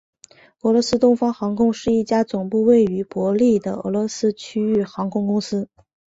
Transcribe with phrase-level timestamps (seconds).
[0.61, 5.69] 俄罗斯东方航空是一家总部位于伯力的俄罗斯区域航空公司。